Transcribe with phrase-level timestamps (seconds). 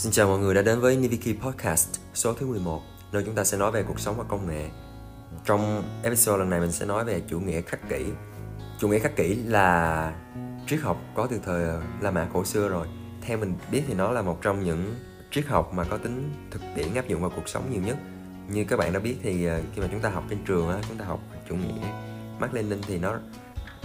[0.00, 3.44] Xin chào mọi người đã đến với Niviki Podcast số thứ 11 nơi chúng ta
[3.44, 4.68] sẽ nói về cuộc sống và công nghệ.
[5.44, 8.04] Trong episode lần này mình sẽ nói về chủ nghĩa khắc kỷ.
[8.78, 10.12] Chủ nghĩa khắc kỷ là
[10.66, 11.66] triết học có từ thời
[12.00, 12.86] La Mã cổ xưa rồi.
[13.22, 14.94] Theo mình biết thì nó là một trong những
[15.30, 17.96] triết học mà có tính thực tiễn áp dụng vào cuộc sống nhiều nhất.
[18.48, 20.98] Như các bạn đã biết thì ờ, khi mà chúng ta học trên trường chúng
[20.98, 21.86] ta học chủ nghĩa,
[22.38, 23.18] Mark Lenin thì nó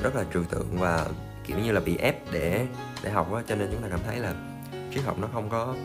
[0.04, 1.08] rất là trừu tượng và,
[1.48, 2.68] kiểu như là bị ép để
[3.04, 4.34] để học á, cho nên chúng ta cảm thấy là
[4.94, 5.76] triết học nó không có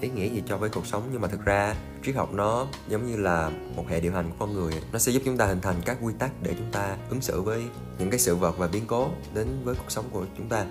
[0.00, 1.02] ý nghĩa gì cho với cuộc sống.
[1.12, 4.36] Nhưng mà thực ra, triết học nó giống như là một hệ điều hành của
[4.38, 4.72] con người.
[4.92, 7.42] Nó sẽ giúp chúng ta hình thành các quy tắc để chúng ta ứng xử
[7.42, 7.62] với
[7.98, 10.64] những cái sự vật và biến cố đến với cuộc sống của chúng ta.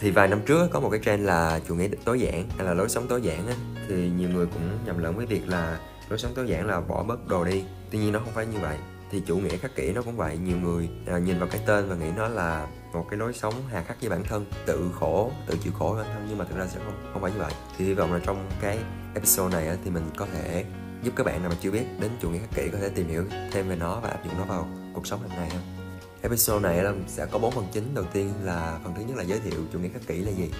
[0.00, 2.74] Thì vài năm trước có một cái trend là chủ nghĩa tối giản, hay là
[2.74, 3.54] lối sống tối giản á.
[3.88, 7.02] Thì nhiều người cũng nhầm lẫn với việc là lối sống tối giản là bỏ
[7.02, 7.64] bớt đồ đi.
[7.90, 8.76] Tuy nhiên nó không phải như vậy
[9.10, 10.38] thì chủ nghĩa khắc kỷ nó cũng vậy.
[10.38, 13.54] Nhiều người à, nhìn vào cái tên và nghĩ nó là một cái lối sống
[13.70, 16.58] hà khắc với bản thân tự khổ tự chịu khổ bản thân nhưng mà thực
[16.58, 17.52] ra sẽ không không phải như vậy.
[17.78, 18.78] Thì hy vọng là trong cái
[19.14, 20.64] episode này á, thì mình có thể
[21.02, 23.08] giúp các bạn nào mà chưa biết đến chủ nghĩa khắc kỷ có thể tìm
[23.08, 25.78] hiểu thêm về nó và áp dụng nó vào cuộc sống hàng ngày hơn
[26.22, 27.94] episode này là sẽ có bốn phần chính.
[27.94, 30.50] Đầu tiên là phần thứ nhất là giới thiệu chủ nghĩa khắc kỷ là gì.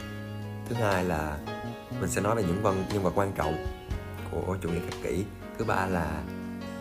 [0.69, 1.39] Thứ hai là
[2.01, 3.67] mình sẽ nói về những vân nhân vật quan trọng
[4.31, 5.25] của chủ nghĩa khắc kỷ.
[5.59, 6.23] Thứ ba là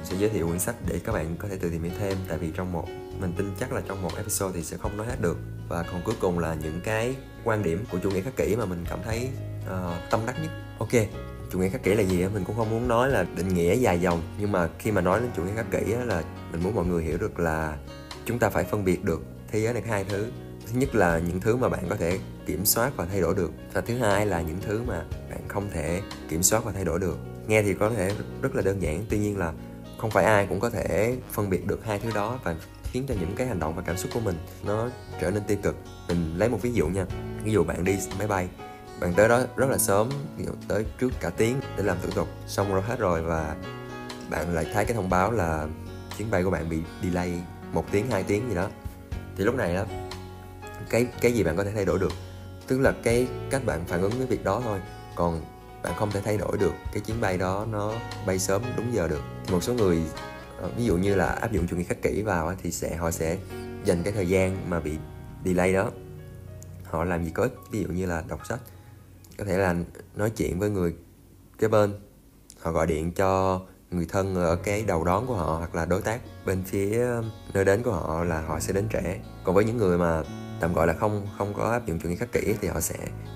[0.07, 2.17] sẽ giới thiệu quyển sách để các bạn có thể tự tìm hiểu thêm.
[2.27, 2.85] Tại vì trong một
[3.19, 5.37] mình tin chắc là trong một episode thì sẽ không nói hết được.
[5.69, 8.65] Và còn cuối cùng là những cái quan điểm của chủ nghĩa khắc kỷ mà
[8.65, 9.29] mình cảm thấy
[9.65, 10.51] uh, tâm đắc nhất.
[10.79, 10.89] Ok.
[11.51, 14.01] Chủ nghĩa khắc kỷ là gì mình cũng không muốn nói là định nghĩa dài
[14.01, 14.21] dòng.
[14.39, 17.03] Nhưng mà khi mà nói đến chủ nghĩa khắc kỷ là mình muốn mọi người
[17.03, 17.77] hiểu được là
[18.25, 19.21] chúng ta phải phân biệt được
[19.51, 20.27] thế giới này có hai thứ.
[20.67, 23.51] Thứ nhất là những thứ mà bạn có thể kiểm soát và thay đổi được.
[23.73, 26.99] Và thứ hai là những thứ mà bạn không thể kiểm soát và thay đổi
[26.99, 27.17] được.
[27.47, 28.11] Nghe thì có thể
[28.41, 29.05] rất là đơn giản.
[29.09, 29.53] Tuy nhiên là
[29.97, 33.15] không phải ai cũng có thể phân biệt được hai thứ đó và khiến cho
[33.19, 34.89] những cái hành động và cảm xúc của mình nó
[35.21, 35.75] trở nên tiêu cực.
[36.07, 37.05] Mình lấy một ví dụ nha.
[37.43, 38.47] Ví dụ bạn đi máy bay,
[38.99, 42.09] bạn tới đó rất là sớm, ví dụ tới trước cả tiếng để làm thủ
[42.09, 43.55] tục, xong rồi hết rồi và
[44.29, 45.67] bạn lại thấy cái thông báo là
[46.17, 47.41] chuyến bay của bạn bị delay
[47.73, 48.67] một tiếng, hai tiếng gì đó.
[49.37, 49.85] Thì lúc này đó,
[50.89, 52.11] cái cái gì bạn có thể thay đổi được?
[52.67, 54.79] Tức là cái cách bạn phản ứng với việc đó thôi.
[55.15, 55.41] Còn
[55.83, 57.93] bạn không thể thay đổi được cái chuyến bay đó, nó
[58.25, 59.21] bay sớm đúng giờ được.
[59.45, 60.01] Thì một số người
[60.61, 63.11] ờ, ví dụ như là áp dụng chủ nghĩa khắc kỷ vào thì sẽ, họ
[63.11, 63.37] sẽ
[63.85, 64.91] dành cái thời gian mà bị
[65.45, 65.91] delay đó.
[66.83, 68.59] Họ làm gì có ích, ví dụ như là đọc sách.
[69.37, 69.75] Có thể là
[70.15, 70.95] nói chuyện với người
[71.57, 71.93] kế bên.
[72.59, 73.61] Họ gọi điện cho
[73.91, 77.05] người thân ở cái đầu đón của họ hoặc là đối tác bên phía,
[77.53, 79.19] nơi đến của họ là họ sẽ đến trễ.
[79.43, 80.23] Còn với những người mà
[80.59, 82.95] tạm gọi là không không có áp dụng chủ nghĩa khắc kỷ thì họ sẽ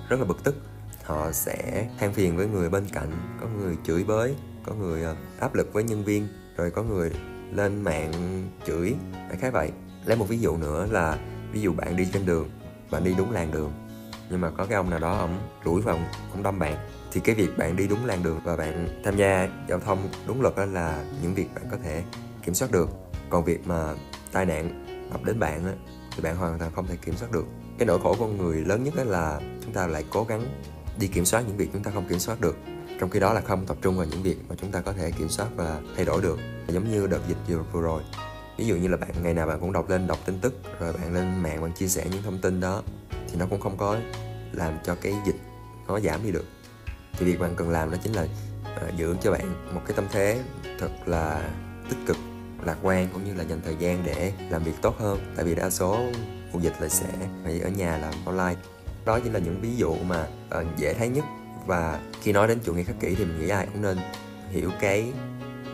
[0.09, 0.55] rất là bực tức
[1.03, 5.15] họ sẽ than phiền với người bên cạnh có người chửi bới có người ờ,
[5.39, 7.11] áp lực với nhân viên rồi có người
[7.51, 8.95] lên mạng chửi
[9.27, 9.71] phải khái vậy.
[10.05, 11.19] Lấy một ví dụ nữa là
[11.51, 12.49] ví dụ bạn đi trên đường
[12.91, 13.71] bạn đi đúng làn đường
[14.31, 15.99] nhưng mà có cái ông nào đó ổng đuổi vào
[16.31, 16.77] ông đâm bạn
[17.11, 20.41] thì cái việc bạn đi đúng làn đường và bạn tham gia giao thông đúng
[20.41, 22.03] luật đó là những việc bạn có thể
[22.43, 22.89] kiểm soát được.
[23.29, 23.93] Còn việc mà
[24.31, 25.73] tai nạn ập đến bạn á,
[26.15, 27.45] thì bạn hoàn toàn không thể kiểm soát được.
[27.77, 30.45] Cái nỗi khổ của người lớn nhất là chúng ta lại cố gắng
[30.99, 32.57] đi kiểm soát những việc chúng ta không kiểm soát được.
[32.99, 35.11] Trong khi đó là không tập trung vào những việc mà chúng ta có thể
[35.11, 36.39] kiểm soát và thay đổi được.
[36.67, 38.03] Giống như đợt dịch vừa, vừa rồi.
[38.57, 40.93] Ví dụ như là bạn ngày nào bạn cũng đọc lên đọc tin tức rồi
[40.93, 43.97] bạn lên mạng bạn chia sẻ những thông tin đó thì nó cũng không có
[44.51, 45.35] làm cho cái dịch
[45.87, 46.45] nó giảm đi được.
[47.17, 48.27] Thì việc bạn cần làm đó chính là
[48.87, 50.43] uh, giữ cho bạn một cái tâm thế
[50.79, 51.49] thật là
[51.89, 52.17] tích cực
[52.65, 55.33] lạc quan cũng như là dành thời gian để làm việc tốt hơn.
[55.35, 55.99] Tại vì đa số
[56.53, 57.07] mùa dịch là sẽ
[57.43, 58.55] phải ở nhà làm online
[59.05, 60.27] đó chỉ là những ví dụ mà
[60.59, 61.25] uh, dễ thấy nhất.
[61.65, 63.97] Và khi nói đến chủ nghĩa khắc kỷ thì mình nghĩ ai cũng nên
[64.49, 65.13] hiểu cái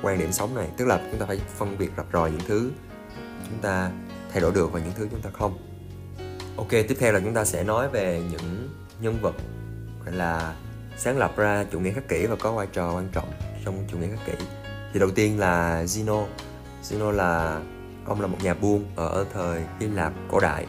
[0.01, 0.67] quan điểm sống này.
[0.77, 2.71] Tức là chúng ta phải phân biệt rạch ròi những thứ
[3.49, 3.91] chúng ta
[4.31, 5.57] thay đổi được và những thứ chúng ta không.
[6.57, 8.69] Ok tiếp theo là chúng ta sẽ nói về những
[9.01, 9.35] nhân vật
[10.05, 10.55] gọi là
[10.97, 13.31] sáng lập ra chủ nghĩa khắc kỷ và có vai trò quan trọng
[13.65, 14.45] trong chủ nghĩa khắc kỷ.
[14.93, 16.25] Thì đầu tiên là Zeno.
[16.83, 17.61] Zeno là
[18.05, 20.65] ông là một nhà buôn ở thời Hy Lạp cổ đại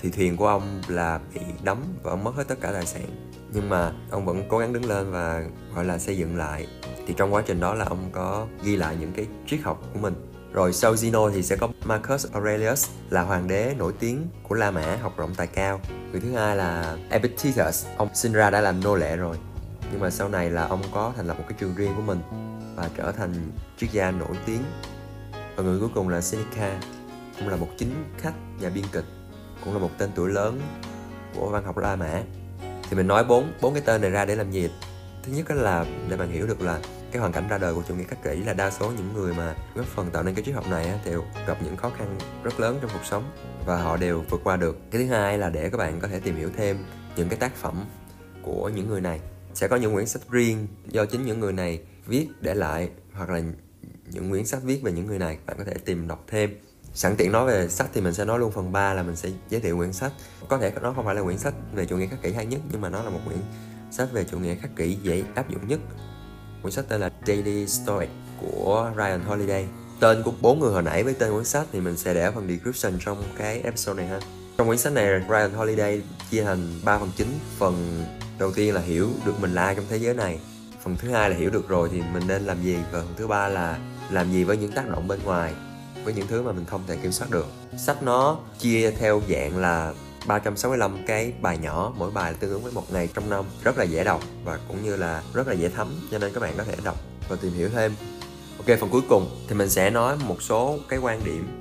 [0.00, 3.30] thì thuyền của ông là bị đắm và ông mất hết tất cả tài sản
[3.52, 5.44] nhưng mà ông vẫn cố gắng đứng lên và
[5.74, 6.66] gọi là xây dựng lại
[7.06, 10.00] thì trong quá trình đó là ông có ghi lại những cái triết học của
[10.00, 10.14] mình
[10.52, 14.70] rồi sau Zeno thì sẽ có Marcus Aurelius là hoàng đế nổi tiếng của La
[14.70, 15.80] Mã học rộng tài cao.
[16.12, 19.36] Người thứ hai là Epictetus, ông sinh ra đã làm nô lệ rồi.
[19.92, 22.20] Nhưng mà sau này là ông có thành lập một cái trường riêng của mình
[22.76, 23.34] và trở thành
[23.76, 24.62] triết gia nổi tiếng.
[25.56, 26.80] Và người cuối cùng là Seneca,
[27.38, 29.04] ông là một chính khách nhà biên kịch
[29.64, 30.60] cũng là một tên tuổi lớn
[31.34, 32.22] của văn học La Mã.
[32.60, 34.70] Thì mình nói bốn bốn cái tên này ra để làm gì?
[35.22, 36.80] Thứ nhất là để bạn hiểu được là
[37.12, 39.34] cái hoàn cảnh ra đời của chủ nghĩa khắc kỷ là đa số những người
[39.34, 42.60] mà góp phần tạo nên cái triết học này đều gặp những khó khăn rất
[42.60, 43.24] lớn trong cuộc sống
[43.66, 44.78] và họ đều vượt qua được.
[44.90, 46.84] Cái thứ hai là để các bạn có thể tìm hiểu thêm
[47.16, 47.84] những cái tác phẩm
[48.42, 49.20] của những người này.
[49.54, 53.30] Sẽ có những quyển sách riêng do chính những người này viết để lại hoặc
[53.30, 53.40] là
[54.10, 56.58] những quyển sách viết về những người này, bạn có thể tìm đọc thêm
[56.94, 59.28] sẵn tiện nói về sách thì mình sẽ nói luôn phần 3 là mình sẽ
[59.50, 60.12] giới thiệu quyển sách.
[60.48, 62.60] Có thể nó không phải là quyển sách về chủ nghĩa khắc kỷ hay nhất,
[62.72, 63.38] nhưng mà nó là một quyển
[63.90, 65.80] sách về chủ nghĩa khắc kỷ dễ áp dụng nhất.
[66.62, 68.08] Quyển sách tên là Daily Stoic
[68.40, 69.66] của Ryan Holiday.
[70.00, 72.32] Tên của bốn người hồi nãy với tên quyển sách thì mình sẽ để ở
[72.32, 74.20] phần description trong cái episode này ha.
[74.58, 77.38] Trong quyển sách này, Ryan Holiday chia thành 3 phần chính.
[77.58, 78.04] Phần
[78.38, 80.40] đầu tiên là hiểu được mình là ai trong thế giới này.
[80.84, 82.76] Phần thứ hai là hiểu được rồi thì mình nên làm gì.
[82.92, 83.78] Và phần thứ ba là
[84.10, 85.54] làm gì với những tác động bên ngoài
[86.04, 87.46] với những thứ mà mình không thể kiểm soát được.
[87.78, 89.92] Sách nó chia theo dạng là
[90.26, 93.84] 365 cái bài nhỏ, mỗi bài tương ứng với một ngày trong năm, rất là
[93.84, 96.64] dễ đọc và cũng như là rất là dễ thấm, cho nên các bạn có
[96.64, 96.96] thể đọc
[97.28, 97.94] và tìm hiểu thêm.
[98.58, 101.59] Ok, phần cuối cùng thì mình sẽ nói một số cái quan điểm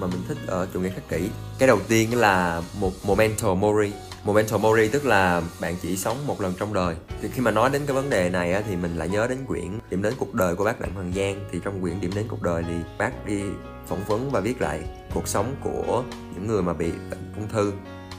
[0.00, 1.28] mà mình thích ở chủ nghĩa khắc kỷ.
[1.58, 3.92] Cái đầu tiên là một momento mori.
[4.24, 6.94] Momento Mori tức là bạn chỉ sống một lần trong đời.
[7.22, 9.78] Thì khi mà nói đến cái vấn đề này thì mình lại nhớ đến quyển
[9.90, 11.44] điểm đến cuộc đời của bác Đặng Hoàng Giang.
[11.52, 13.42] Thì trong quyển điểm đến cuộc đời thì bác đi
[13.86, 14.80] phỏng vấn và viết lại
[15.14, 16.02] cuộc sống của
[16.34, 17.72] những người mà bị bệnh ung thư.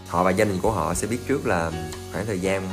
[0.07, 1.71] Họ và gia đình của họ sẽ biết trước là
[2.13, 2.67] khoảng thời gian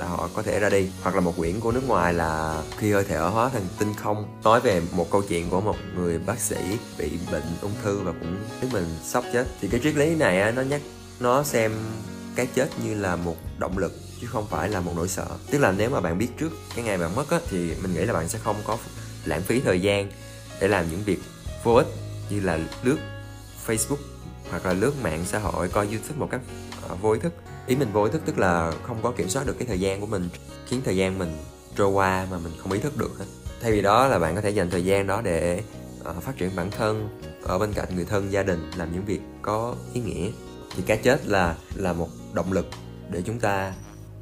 [0.00, 0.90] là họ có thể ra đi.
[1.02, 4.40] Hoặc là một quyển của nước ngoài là khi hơi thở hóa thành tinh không
[4.44, 6.56] nói về một câu chuyện của một người bác sĩ
[6.98, 9.46] bị bệnh ung thư và cũng khiến mình sốc chết.
[9.60, 10.80] Thì cái triết lý này á, nó nhắc
[11.20, 11.72] nó xem
[12.34, 15.26] cái chết như là một động lực chứ không phải là một nỗi sợ.
[15.50, 18.04] Tức là nếu mà bạn biết trước cái ngày bạn mất á thì mình nghĩ
[18.04, 18.78] là bạn sẽ không có
[19.24, 20.10] lãng phí thời gian
[20.60, 21.18] để làm những việc
[21.64, 21.86] vô ích
[22.30, 22.98] như là lướt
[23.66, 23.96] facebook
[24.50, 26.40] hoặc là lướt mạng xã hội coi youtube một cách
[26.88, 27.32] ờ, vô ý thức
[27.66, 30.00] ý mình vô ý thức tức là không có kiểm soát được cái thời gian
[30.00, 30.28] của mình
[30.66, 31.36] khiến thời gian mình
[31.76, 33.10] trôi qua mà mình không ý thức được
[33.60, 35.62] thay vì đó là bạn có thể dành thời gian đó để
[36.10, 37.08] uh, phát triển bản thân
[37.42, 40.30] ở bên cạnh người thân gia đình làm những việc có ý nghĩa.
[40.76, 42.66] Thì cái chết là là một động lực
[43.10, 43.72] để chúng ta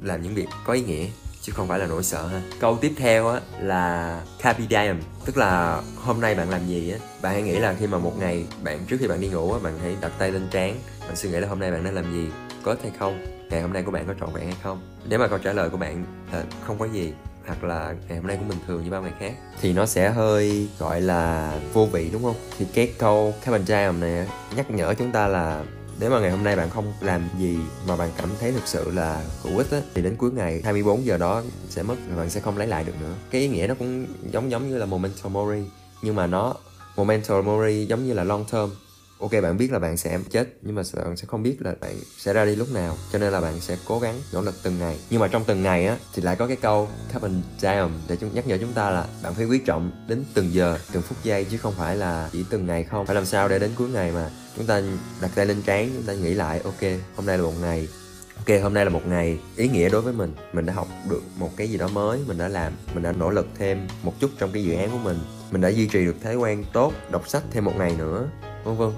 [0.01, 1.07] làm những việc có ý nghĩa
[1.41, 2.41] chứ không phải là nỗi sợ ha.
[2.59, 6.97] Câu tiếp theo á là carpe diem tức là hôm nay bạn làm gì á.
[7.21, 9.59] Bạn hãy nghĩ là khi mà một ngày bạn trước khi bạn đi ngủ á
[9.63, 12.13] bạn hãy đặt tay lên trán bạn suy nghĩ là hôm nay bạn đã làm
[12.13, 13.25] gì có hay không?
[13.49, 14.81] Ngày hôm nay của bạn có trọn vẹn hay không?
[15.09, 17.13] Nếu mà câu trả lời của bạn là không có gì,
[17.45, 20.09] hoặc là ngày hôm nay cũng bình thường như bao ngày khác, thì nó sẽ
[20.09, 22.35] hơi, gọi là, vô vị, đúng không?
[22.57, 25.63] Thì cái câu Kevin jam này nhắc nhở chúng ta là
[25.99, 27.57] nếu mà ngày hôm nay bạn không làm gì
[27.87, 31.05] mà bạn cảm thấy thực sự là hữu ích á, thì đến cuối ngày 24
[31.05, 33.13] giờ đó sẽ mất và bạn sẽ không lấy lại được nữa.
[33.31, 35.63] Cái ý nghĩa nó cũng giống giống như là memento mori,
[36.01, 36.55] nhưng mà nó
[36.97, 38.69] memento mori giống như là long term
[39.19, 41.95] ok, bạn biết là bạn sẽ chết, nhưng mà bạn sẽ không biết là bạn
[42.17, 44.79] sẽ ra đi lúc nào, cho nên là bạn sẽ cố gắng nỗ lực từng
[44.79, 44.99] ngày.
[45.09, 48.33] Nhưng mà trong từng ngày á, thì lại có cái câu carbon diam để chúng,
[48.33, 51.45] nhắc nhở chúng ta là bạn phải quý trọng đến từng giờ, từng phút giây,
[51.51, 53.05] chứ không phải là chỉ từng ngày không.
[53.05, 54.81] Phải làm sao để đến cuối ngày mà chúng ta
[55.21, 56.81] đặt tay lên trán, chúng ta nghĩ lại, ok,
[57.15, 57.87] hôm nay là một ngày,
[58.35, 60.33] ok, hôm nay là một ngày ý nghĩa đối với mình.
[60.53, 63.29] Mình đã học được một cái gì đó mới, mình đã làm, mình đã nỗ
[63.29, 65.19] lực thêm một chút trong cái dự án của mình.
[65.51, 68.29] Mình đã duy trì được thói quen tốt, đọc sách thêm một ngày nữa.
[68.63, 68.91] Vân vân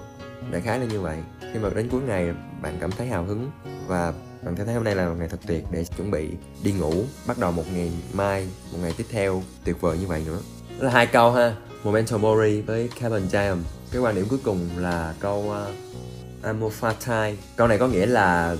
[0.52, 1.18] đại khái là như vậy.
[1.54, 3.52] Khi mà đến cuối ngày bạn cảm thấy hào hứng
[3.88, 6.30] và bạn thấy hôm nay là một ngày thật tuyệt để chuẩn bị
[6.64, 6.94] đi ngủ
[7.28, 10.40] bắt đầu một ngày mai một ngày tiếp theo tuyệt vời như vậy nữa.
[10.80, 13.62] Đó là hai câu ha Memento Mori với Kevin James
[13.92, 18.06] cái quan điểm cuối cùng là câu à, uh, Amor Fati câu này có nghĩa
[18.06, 18.56] là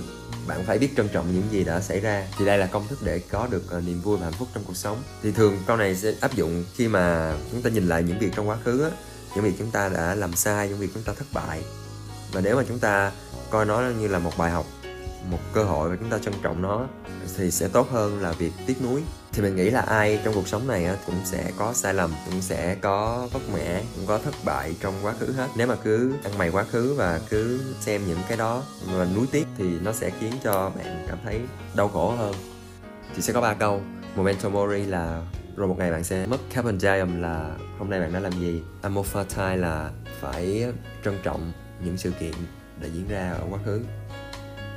[0.46, 2.26] bạn phải biết trân trọng những gì đã xảy ra.
[2.38, 4.64] Thì đây là công thức để có được uh, niềm vui và hạnh phúc trong
[4.66, 5.02] cuộc sống.
[5.22, 8.30] Thì thường câu này sẽ áp dụng khi mà chúng ta nhìn lại những việc
[8.36, 8.90] trong quá khứ á
[9.34, 11.62] những việc chúng ta đã làm sai những việc chúng ta thất bại.
[12.32, 13.12] Và nếu mà chúng ta
[13.50, 14.66] coi nó như là một bài học,
[15.30, 16.86] một cơ hội và chúng ta trân trọng nó,
[17.36, 19.02] thì sẽ tốt hơn là việc tiếc nuối.
[19.32, 22.42] Thì mình nghĩ là ai trong cuộc sống này cũng sẽ có sai lầm, cũng
[22.42, 25.48] sẽ có vất mẻ cũng có thất bại trong quá khứ hết.
[25.56, 29.26] Nếu mà cứ ăn mày quá khứ và cứ xem những cái đó mà nuối
[29.32, 31.40] tiếc, thì nó sẽ khiến cho bạn cảm thấy
[31.74, 32.34] đau khổ hơn.
[33.16, 33.80] Thì sẽ có ba câu.
[34.16, 35.22] Momento mori là
[35.56, 38.62] rồi một ngày bạn sẽ mất carbon dioxide là hôm nay bạn đã làm gì?
[38.82, 39.06] Amor
[39.36, 39.90] là
[40.20, 40.64] phải
[41.04, 41.52] trân trọng
[41.84, 42.32] những sự kiện
[42.80, 43.82] đã diễn ra ở quá khứ.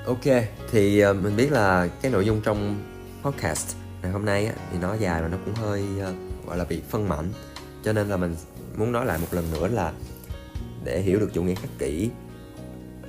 [0.05, 2.83] Ok thì ờ, mình biết là cái nội dung trong
[3.23, 6.13] podcast ngày hôm nay thì nó dài và nó cũng hơi ờ,
[6.47, 7.29] gọi là bị phân mảnh.
[7.83, 8.35] Cho nên là mình
[8.77, 9.93] muốn nói lại một lần nữa là
[10.83, 12.09] để hiểu được chủ nghĩa khắc kỷ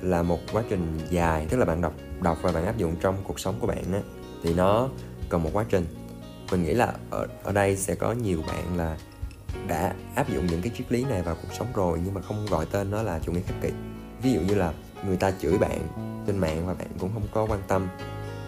[0.01, 1.47] là một quá trình dài.
[1.49, 3.99] Tức là bạn đọc đọc và bạn áp dụng trong cuộc sống của bạn á,
[4.43, 4.89] thì nó
[5.29, 5.85] cần một quá trình
[6.51, 8.97] mình nghĩ là ở ở đây sẽ có nhiều bạn là
[9.67, 12.45] đã áp dụng những cái triết lý này vào cuộc sống rồi nhưng mà không
[12.45, 13.69] gọi tên nó là chủ nghĩa khắc kỷ
[14.21, 14.73] ví dụ như là
[15.05, 15.87] người ta chửi bạn
[16.27, 17.87] trên mạng và bạn cũng không có quan tâm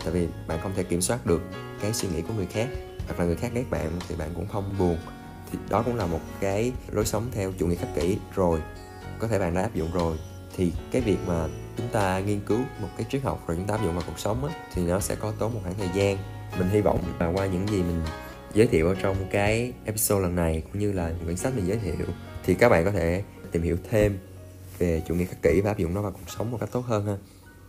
[0.03, 1.41] tại vì bạn không thể kiểm soát được
[1.81, 2.67] cái suy nghĩ của người khác
[3.09, 4.97] hoặc là người khác ghét bạn thì bạn cũng không buồn.
[5.51, 8.61] Thì đó cũng là một cái lối sống theo chủ nghĩa khắc kỷ rồi
[9.19, 10.17] có thể bạn đã áp dụng rồi.
[10.55, 13.73] Thì cái việc mà chúng ta nghiên cứu một cái triết học rồi chúng ta
[13.73, 16.17] áp dụng vào cuộc sống á, thì nó sẽ có tốn một khoảng thời gian
[16.57, 18.01] mình hy vọng là qua những gì mình
[18.53, 21.67] giới thiệu ở trong cái episode lần này, cũng như là những quyển sách mình
[21.67, 22.07] giới thiệu,
[22.43, 24.17] thì các bạn có thể tìm hiểu thêm
[24.77, 26.85] về chủ nghĩa khắc kỷ và áp dụng nó vào cuộc sống một cách tốt
[26.85, 27.17] hơn ha.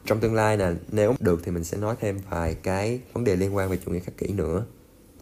[0.04, 3.36] Trong tương lai là nếu được thì mình sẽ nói thêm vài cái vấn đề
[3.36, 4.64] liên quan về chủ nghĩa khắc kỷ nữa.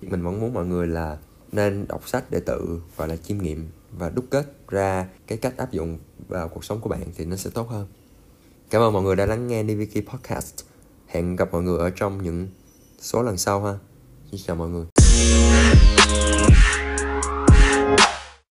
[0.03, 1.19] Mình vẫn muốn mọi người là
[1.53, 5.57] nên đọc sách để tự, gọi là, chiêm nghiệm và đúc kết ra cái cách
[5.57, 5.99] áp dụng
[6.29, 7.87] vào cuộc sống của bạn thì nó sẽ tốt hơn.
[8.71, 10.55] Cảm ơn mọi người đã lắng nghe DVK Podcast.
[11.07, 12.49] Hẹn gặp mọi người ở trong những
[13.01, 13.75] số lần sau ha.
[14.31, 14.85] Xin chào mọi người.